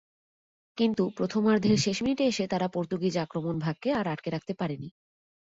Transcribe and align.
কিন্তু 0.77 1.03
প্রথমার্ধের 1.17 1.77
শেষ 1.77 1.97
মিনিটে 2.03 2.23
এসে 2.25 2.45
তাঁরা 2.47 2.67
পর্তুগিজ 2.67 3.15
আক্রমণভাগকে 3.17 3.89
আর 3.93 4.05
আটকে 4.07 4.29
রাখতে 4.31 4.53
পারেনি। 4.53 4.89